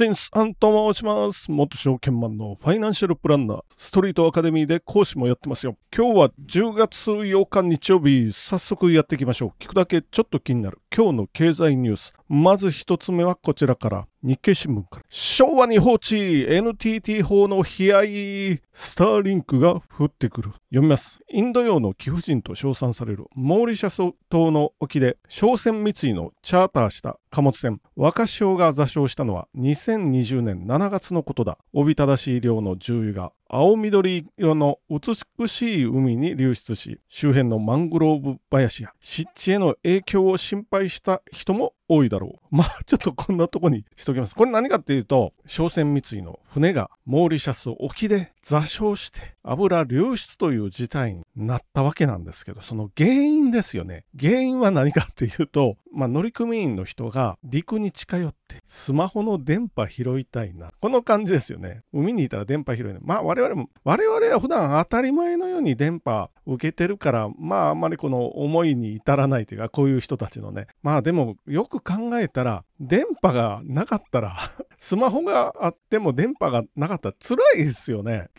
[0.00, 1.50] シンスアンと申します。
[1.50, 5.76] 元証券マンのファイナンシャルプランナー、ストリートアカデミーで講師もやってますよ。
[5.94, 9.62] 今日は10月8日日曜日、早速やっていきましょう。
[9.62, 12.14] 聞くだけちょっと気になる今日の経済ニュース。
[12.30, 14.09] まず一つ目はこちらから。
[14.22, 15.06] 日経新聞から。
[15.08, 20.50] 昭和に放置 NTT 法の悲哀スターリンクが降ってくる。
[20.68, 21.20] 読みます。
[21.30, 31.56] インド洋の貴婦人と称賛されるモーリシャス島の沖で商船三井のチャーターした貨物船若潮が座礁したのは2020年7月のことだ。
[31.72, 42.56] おびただしい量の重油が青緑色の美しい海に流出し、周辺のマングローブ林や湿地への影響を心配した人も多いだろう。
[42.56, 44.36] まあ、ちょっとこんなとこにしときます。
[44.36, 54.04] これ何かっていうと、商船三井の船がモーリシャス沖で座礁して油流出という事態になったわけなんですけど、その原因ですよね。
[54.18, 60.70] 原因は何かっていうと、まあ、乗組員の人が陸に近寄ってスマホの電波拾いたいな。
[60.80, 61.82] この感じですよね。
[61.92, 63.00] 海にいたら電波拾いな。
[63.02, 70.66] まあ我々も、我々は普段当たり前のように電波受けてるから、まああんまりこの思いに至らないというか、こういう人たちのね。
[70.82, 74.36] まあでもよく考えたら、電波がなかったら、
[74.78, 78.30] スマホがあっても電波がなかったら辛いですよね。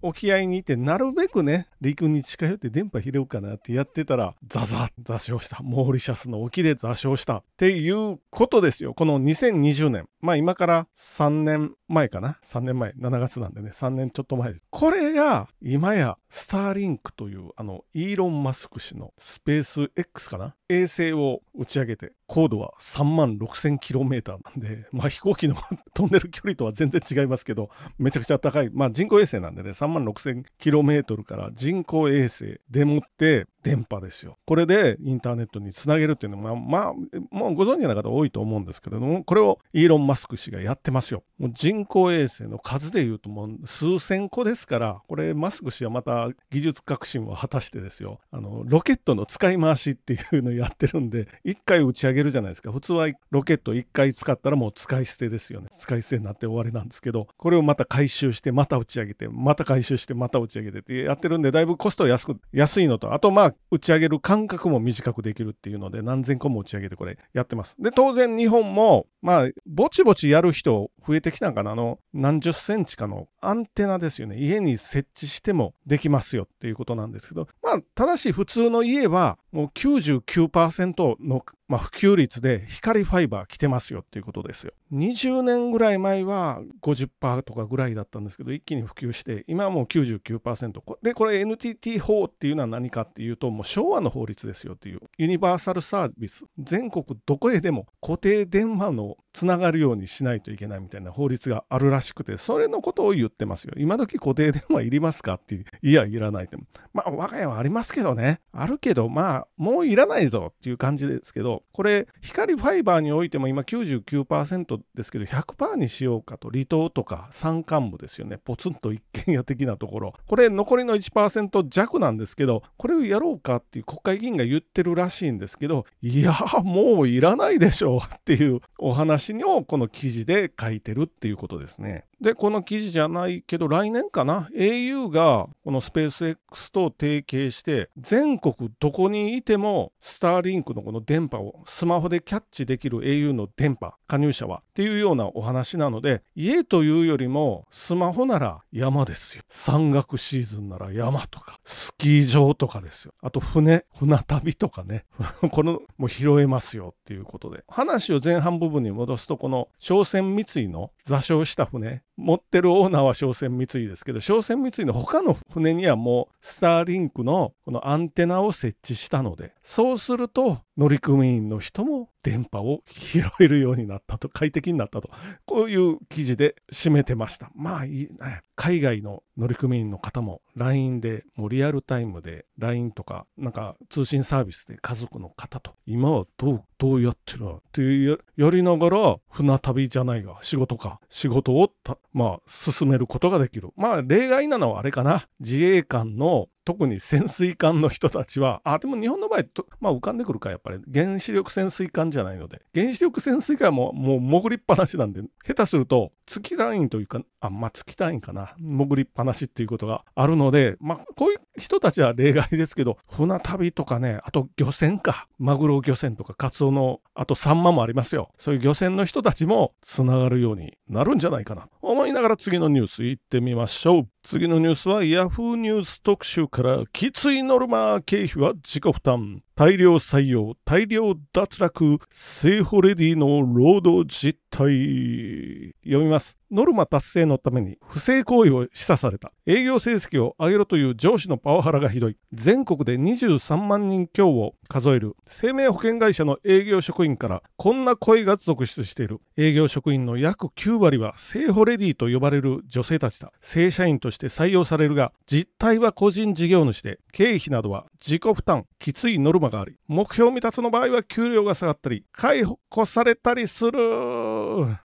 [0.00, 5.60] 沖合にいて、なるべくね、陸に近寄って電波拾うかなってやってたら、ザザッ座礁した。
[5.62, 7.38] モーリシャスの沖で座礁した。
[7.38, 8.94] っていうことですよ。
[8.94, 10.08] この2020年。
[10.20, 12.38] まあ今から3年前かな。
[12.44, 12.92] 3年前。
[12.92, 13.70] 7月なんでね。
[13.70, 14.64] 3年ちょっと前です。
[14.70, 20.54] これが今やスターリンクというあのイーロン・マスク氏のスペース X かな。
[20.68, 25.56] 衛星を打ち上げて、高度は3万6000キ 6000km なんで、まあ飛行機の
[25.94, 28.70] 飛んでる距離とは全然違いますけど、めちゃくちゃ高い。
[28.72, 34.38] まあ人工衛星なんでね、3万 6000km から人工衛星でもって電波ですよ。
[34.46, 36.92] これでインターネットにつなげるっていうのは、まあ、
[37.30, 41.22] もうご存知の方多いと思うんですけれども、これをイーロン・マスク氏がやってますよ。
[41.38, 52.72] もう人工衛星の数でいうともう数千個ですから、これマスク氏はまた技術革新を果たしてですよ、あの、ロケットの使い回しっていうのをやってるんで、1回打ち上げるじゃないですか。
[52.72, 55.68] 普通はロケット1回使ったらもう使い捨てですよね。
[55.70, 67.76] 使い捨てになって終わりなんですけど、これをまた回収して、また打ち上げて、また回収して、また打ち上げてってやってるんで、だいぶコスト安く、安いのと、あとまあ、打ち上げる間隔も短くできるっていうので、何千個も打ち上げてこれやってます。
[67.80, 71.72] で、当然日本も、まあ、ぼちぼちやる人増えてきたんかな。
[71.72, 74.36] あの、何十センチかのアンテナですよね。
[74.36, 84.72] 家に設置してもできますよっていうことなんですけど、まあ、ただし普通の家はもう99%の、まあ、普及率で光ファイバー来てますよっていうことですよ。
[84.92, 90.80] 20年ぐらい前は50%とかぐらいだったんですけど、一気に普及して、今はもう99%。
[91.02, 95.00] で、これ NTT 法っていうのは何かっていうと、もう昭和の法律ですよっていう。
[95.18, 96.46] ユニバーサルサービス。
[96.58, 103.74] 全国どこへでも固定電話のつながるようにしないといけないみたいな法律があるらしくて、それのことを言ってますよ。
[103.76, 106.56] 今時固定電話いりますかっていや、いらないって。
[106.92, 108.40] まあ、我が家はありますけどね。
[108.52, 118.38] あるけど、まあ、もういらないぞっていう感じですけど、これ、光ファイバーにおいても今99%ですけど、100%にしようかと、離島とか山間部ですよね。
[118.38, 120.14] ポツンと一軒家的なところ。
[120.26, 132.04] これ、残りの1%弱なんですけど、これをやろうかっていう国会議員が言ってるらしいんですけど、いや、もういらないでしょうっていうお話をこの記事で書いてるっていうことですね。
[132.20, 149.42] で、この記事じゃないけど、来年かな、au がこのスペース X と提携して、全国どこにいても、スターリンクのこの電波をスマホでキャッチできる au の電波、加入者はっていうようなお話なので、家というよりも、スマホなら山ですよ。
[149.48, 153.14] 山岳シーズンなら山とか、スキー場とかですよ。
[153.20, 155.04] あと船、船旅とかね。
[155.50, 157.64] この、もう拾えますよっていうことで。
[157.68, 175.10] 話を前半部分に戻すと、この商船三井の座礁した船、持ってるオーナーは商船三井ですけど、商船三井の他の船にはもうスターリンクのこのアンテナを設置したので、そうすると乗組員の人も電波を拾えるようになったと、快適になったと、
[175.46, 177.50] こういう記事で締めてました。
[177.54, 178.08] まあいい、
[178.56, 187.56] 海外の乗組員の方も LINE でもうリアルタイムで LINE とかなんか通信サービスで家族の方と今はどうどうやってるの？
[187.56, 191.00] っていうやりながら船旅じゃないが仕事か。
[191.08, 191.72] 仕事を
[192.12, 193.70] まあ進めることができる。
[193.76, 195.28] まあ例外なのはあれかな。
[195.40, 208.54] 自衛官の特に潜水艦の人たちは、あ、でも日本の場合と、まあ浮かんでくるか、やっぱり原子力潜水艦じゃないので、原子力潜水艦はもうもう潜りっぱなしなんで、下手すると月単位というか、あ、まあ月単位かな。
[208.58, 215.26] 潜りっぱなしっていうことがあるので、まあこういう人たちは例外ですけど、船旅とかね、あと漁船か。
[215.38, 218.30] マグロ漁船とかカツオの、あとサンマもありますよ。
[218.36, 221.70] そういう漁船の人たちもつながるようになるんじゃないかな。
[221.80, 224.08] 思いながら次のニュース行ってみましょう。
[224.22, 235.74] 次のニュースは Yahoo ニュース特集からきついノルマ経費は自己負担大量採用大量脱落生保レディの労働実態。
[235.84, 236.38] 読みます。
[236.50, 239.32] ノルマ達成のために不正行為を示唆された。
[239.46, 242.16] 営業成績を上げろという上司のパワハラがひどい。
[242.32, 245.14] 全国で23万人強を数える。
[245.26, 249.20] 生命保険会社の営業職員からこんな声が続出している。
[249.36, 253.32] 営業職員の約9割は生保レディと呼ばれる女性たちだ。
[253.40, 263.78] 正社員として採用されるが実態は個人事業主で経費などは自己負担きついノルマがあり目標未達の場合は給料が下がったり解雇されたりする。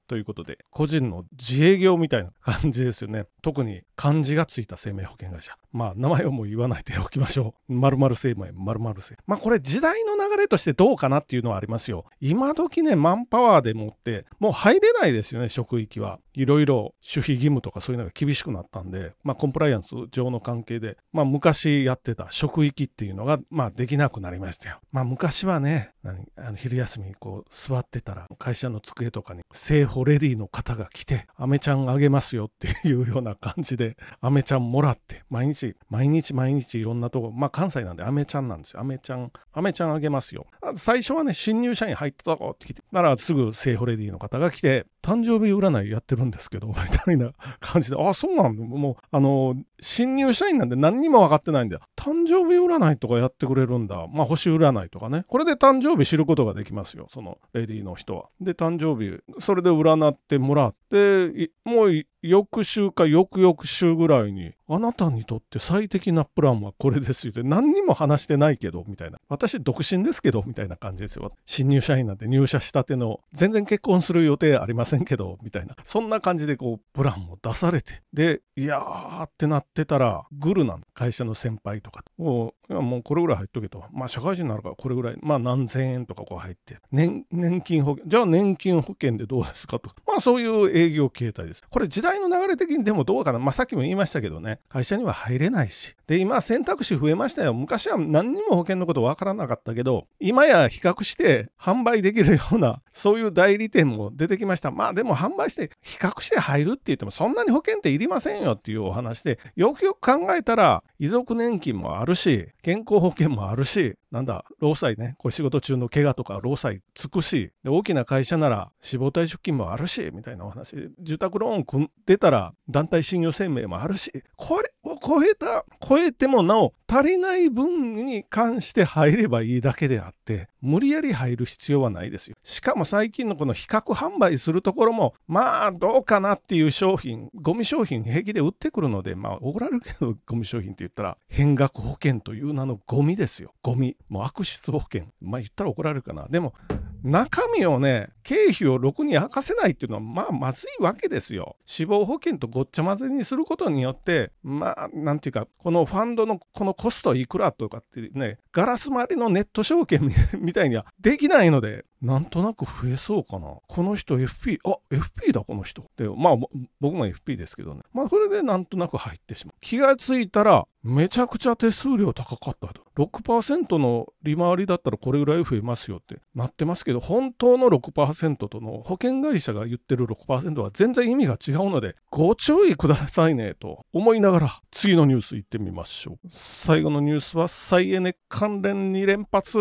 [0.06, 3.24] ということで個人の自営業みたいな感じですよね。
[3.40, 5.56] 特に漢字がついた生命保険会社。
[5.72, 7.72] まあ名前をもう言わないでおきましょう。
[7.72, 12.04] 〇〇生命〇〇生まあこれ時代の流れとしてどうかなっていうのはありますよ。
[12.20, 16.18] 今時ねマンパワーでもってもう入れないですよね職域は。
[16.34, 24.78] いろいろ守秘義務とかそういうのが厳しくなったんで、まあ、コンプライアンス上の関係で、まあ、昔やってた職域っていうのが、まあ、できなくなりましたよ。
[24.92, 25.92] まあ、昔はね、
[26.36, 38.80] あの昼休みにこう座ってたら、会社の机とかに、聖保レディの方が来て、アメちゃんあげますよっていうような感じで、アメちゃんもらって、毎日、毎日毎日いろんなとこ、まあ、関西なんでアメちゃんなんですよ。
[38.80, 40.46] アメちゃん、アメちゃんあげますよ。
[40.74, 48.62] 最初はね、新入社員入ってたって来て、ならすぐ聖保レディの方が来て、誕生日占いやってるんですけど、 みたいな感じで、あ、そうなんだ。
[48.62, 51.82] もう、あの、新入社員なんで何にも分かってないんだよ。
[51.96, 54.06] 誕生日占いとかやってくれるんだ。
[54.12, 55.24] まあ、星占いとかね。
[55.26, 57.06] これで誕生日知ることができますよ。
[57.10, 58.28] そのレディーの人は。
[58.40, 69.18] で、誕生日、それで占ってもらって、もう翌週か翌々週ぐらいに、あなたにとって最適なプランはこれですよって何にも話してないけど、みたいな。
[69.28, 71.30] 私独身ですけど、みたいな感じですよ。
[71.44, 75.76] 新入社員なんて入社したての、全然結婚する予定ありませんせんけど、みたいな。
[75.84, 78.02] そんな感じでこう、プランを出されて。
[78.12, 82.04] で、いやーってなってたら、グルなん会社の先輩とか。
[82.18, 83.84] もう、もうこれぐらい入っとけと。
[83.92, 86.78] まあ社会人になるからこれぐらい、まあ何千円とかこう入って。
[86.90, 89.90] 年、年金保険、じゃあ年金保険でどうですかと。
[90.06, 91.62] まあそういう営業形態です。
[91.68, 93.38] これ時代の流れ的にでもどうかな。
[93.38, 94.60] まあさっきも言いましたけどね。
[94.68, 95.96] 会社には入れないし。
[96.06, 97.54] で、今選択肢増えましたよ。
[97.54, 104.70] 昔は何にも保険のことわからなかったけど、今や比較して販売できるような、そういう代理店も出てきました。
[104.82, 132.36] まあでも販売して比較して入るって言ってもそんなに保険っていりませんよっていうお話で、よくよく考えたら遺族年金もあるし、健康保険もあるし、なんだ、労災ね、これ仕事中の怪我とか労災つくし、で大きな会社なら死亡退職金もあるし、みたいなお話、住宅ローン組んでたら団体信用生命もあるし、これを超えた、超えてもなお足りない分に関して入ればいいだけであって、無理やり入る必要はないですよ。
[132.42, 143.54] しかも最近のこの比較販売するところも、まあどうかなっていう商品、ゴミ商品平気で売ってくるので、まあ怒られるけどゴミ商品って言ったら変額保険という名のゴミですよ。
[143.62, 143.96] ゴミ。
[144.08, 145.04] もう悪質保険。
[145.20, 146.26] まあ言ったら怒られるかな。
[146.28, 146.54] でも、
[147.02, 151.56] 中身をね、経費をろくに明かせないっていうのは、まあ、まずいわけですよ。
[151.64, 160.00] 死亡保険とごっちゃ混ぜにすることによって、まあ、なんていうか、このファンドのこのコストいくらとかってね、ガラス張りのネット証券
[160.38, 163.46] みたいにはできないので、なんとなく増えそうかな。
[163.68, 165.88] この人 FP、あ、FP だ、この人。
[165.96, 166.36] で、まあ、
[166.80, 167.82] 僕も FP ですけどね。
[167.92, 169.54] まあ、それでなんとなく入ってしまう。
[169.60, 172.82] 気がついたら、めちゃくちゃ手数料高かったと。
[172.96, 186.18] 6%の利回りだったらこれぐらい増えますよってなってますけど、本当の6% 6%との保険会社が言ってる6%は全然意味が違うので、ご注意くださいねと思いながら次のニュース行ってみましょう。
[186.28, 189.58] 最後のニュースは再エネ関連2連発。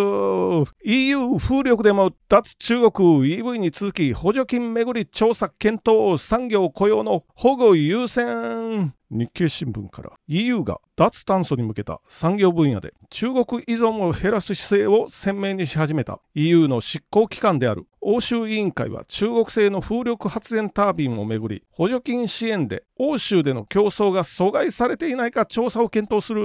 [0.84, 26.42] EU 風力でも脱中国 EV に続き補助金めぐり調査検討産業雇用の保護優先日経新聞から EU が脱炭素に向けた産業分野で中国依存を減らす姿勢を鮮明にし始めた EU の執行機関である欧州委員会は中国製の風力発電タービンをめぐり補助金支援で欧州での競争が阻害されていないか調査を検討する。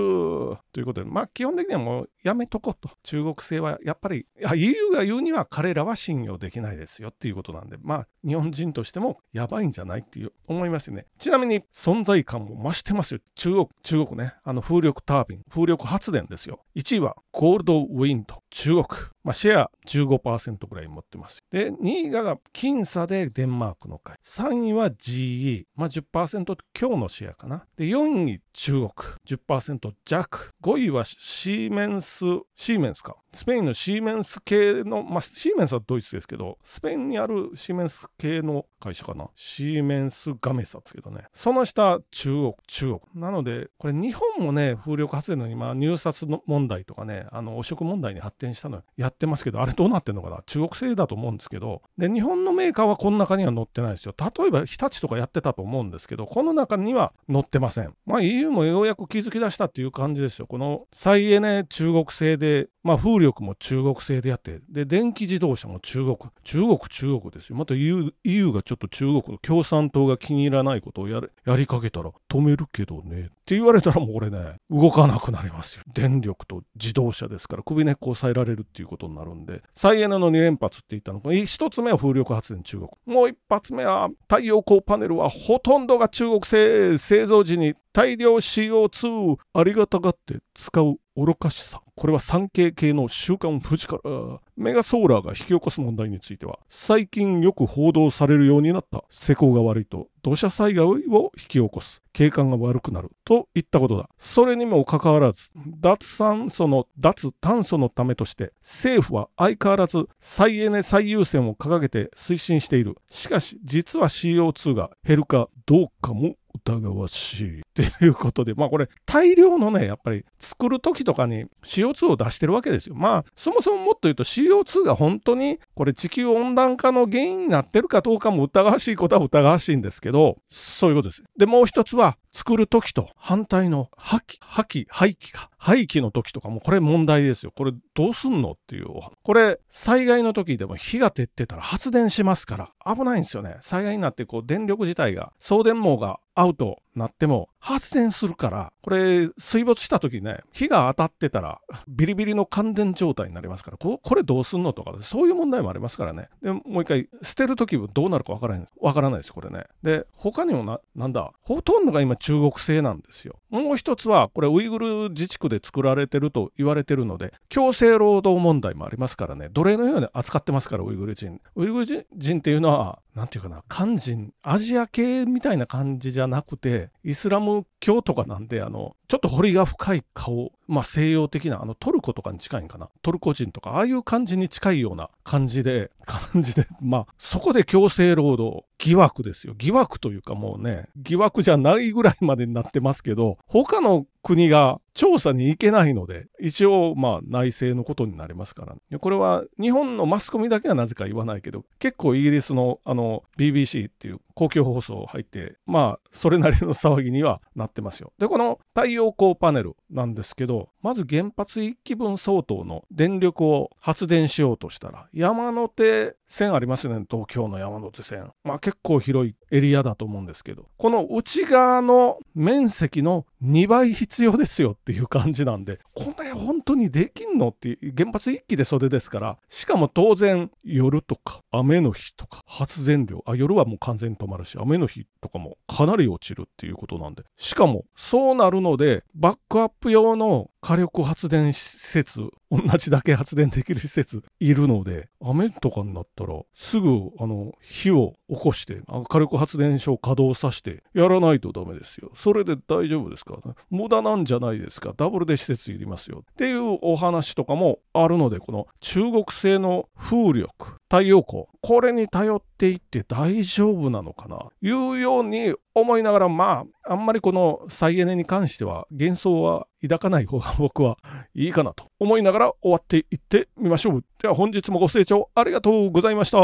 [0.73, 2.95] ということでまあ基本的にはもうやめとこうと。
[3.03, 11.07] 中国製はやっぱり EU が言うには彼らは信用できないですよっていうことなんでまあ日本人としてもやばいんじゃないっていう思いますよね。
[11.19, 13.21] ちなみに存在感も増してますよ。
[13.35, 14.35] 中国中国ね。
[14.45, 16.61] あの風力タービン風力発電ですよ。
[16.75, 18.87] 1位はゴールドウィンド中国。
[19.26, 21.42] まあ、シェア15%ぐらい持ってます。
[21.50, 24.14] で、2位が僅差でデンマークの会。
[24.23, 27.66] 3位は GE、まあ10%強のシェアかな。
[27.76, 28.91] で、4位中国、
[29.27, 30.55] 10%弱。
[30.63, 33.17] 5位はシーメンス、シーメンスか。
[33.37, 39.29] スペインのシーメンス系の、まあ、シーメンスはドイツですけど、スペインにあるシーメンス系の会社かな。
[39.35, 41.25] シーメンスガメサですけどね。
[41.35, 43.01] その下、中国、中国。
[43.15, 54.15] なので、これ日本もね、風力発電の今、入札の問題とかね、あの、汚職問題に発展したのやってますけど、あれどうなってんのかな中国製だと思うんですけど、で、日本のメーカーはこの中には載ってないですよ。
[54.19, 57.95] 例えば、日立とかやってたと思うんですけど、この中には載ってません。
[58.07, 60.47] まあ、EU もようやく気づき出したっていう感じですよ。
[60.47, 67.57] この再エネ中国製で、まあ、風力も中国製でやって、で、電気自動車も中国、中国、中国ですよ。
[67.57, 73.21] また EU, EU がちょっと中国の共産党が気に入らないことをややりかけたら止めるけどね。
[73.21, 75.85] って言われたらもうこれね、動かなくなりますよ。
[75.93, 82.88] 電力と自動車ですから、首根っこ抑えられるっていうことになるんで、再エネの2連発って言ったのが、1つ目は風力発電中国。
[83.07, 91.81] もう1発目は太陽光パネルはほとんどが中国製製造時に大量 CO2 ありがたがって使う愚かしさ。
[91.95, 104.11] これは産経系の週刊富士から、メガソーラーが引き起こす問題については、最近よく報道されるようになった施工が悪いと土砂災害を引き起こす、景観が悪くなるといったことだ。
[104.19, 112.99] それにもかかわらず、脱酸素の脱炭素のためとして、政府は相変わらず再エネ最優先を掲げて推進している。
[113.09, 117.66] しかし、実は CO2 が減るかどうかも疑わしい。
[117.83, 122.95] っていうことで、まあこれ大量のね、やっぱり作る時とかに CO2 を出してるわけですよ。
[122.95, 131.25] まあそもそももっと言うと CO2 が本当にこれ地球温暖化の原因になってるかどうかも疑わしいことは疑わしいんですけど、そういうことです。
[131.37, 135.50] で、もう一つは作る時と反対の破棄、破棄、廃棄か。
[135.67, 137.51] 廃棄の時とかもこれ問題ですよ。
[137.51, 138.87] これどうすんのっていう。
[139.25, 143.57] これ災害の時でも火が照ってたら発電しますから危ないんですよね。
[143.63, 156.29] 災害になってこう電力自体が送電網がアウトなっても発電するから、これ水没した時ね、火が当たってたら ビリビリの感電状態になりますから、これどうすんのとか、そういう問題もありますからね。
[156.43, 158.75] で、もう一回、捨てる時どうなるかわからないんです。
[158.81, 159.65] わからないです、これね。
[159.83, 163.37] で、他にもな、なんだ、ほとんどが今中国製なんですよ。
[163.49, 171.41] もう一つは、これウイグル自治区でで作られてると言われてるので、強制労働問題もありますからね、奴隷のように扱ってますから、ウイグル人。
[171.55, 182.89] ウイグル人っていうのは、なんていうかな、漢人、アジア系みたいな感じじゃなくて、イスラム教とかなんで、あの、ちょっと彫りが深い顔、まあ西洋的な、あのトルコとかに近いんかな。
[183.03, 189.55] トルコ人とか、ああいう感じに近いような感じで、 感じで、まあそこで強制労働、疑惑ですよ。
[189.57, 208.13] 疑惑というかもうね、疑惑じゃないぐらいまでになってますけど、他の国が調査に行けないので、一応まあ内政のことになりますから、ねこれは日本のマスコミだけはなぜか言わないけど、結構イギリスのあの BBC っていう公共放送入って、まあそれなりの騒ぎにはなってますよ。
[208.19, 218.33] で、この太陽光パネルなんですけど、まず原発1基分相当の電力を発電しようとしたら、山手線ありますよね、東京の山手線。
[218.45, 252.12] まあ結構広いエリアだと思うんですけど、この内側の面積の2倍必要ですよっていう感じなんで、これ本当にできんのって、原発1基でそれですから、しかも当然夜とか雨の日とか発電量、あ、夜はもう完全に止まるし、雨の日とかもかなり落ちるっていうことなんで、しかもそうなるので、バックアップ用の火力発電施設、同じだけ発電できる施設いるので、雨とかになったら、すぐあの火を起こして、火力発電所を稼働させてやらないとダメですよ。
[252.15, 253.38] それで大丈夫ですか？
[253.71, 254.95] 無駄なんじゃないですか？
[254.97, 256.23] ダブルで施設いりますよ。
[256.31, 264.39] っていうお話とかもあるので、この中国製の風力、太陽光、これに頼っていって大丈夫なのかな？
[264.63, 270.97] いうように思いながら、まあ、あんまりこの再エネに関しては幻想は抱かない方が僕は
[271.35, 274.05] いいかなと思いながら終わっていってみましょう。
[274.23, 276.39] では本日もご清聴ありがとうございました。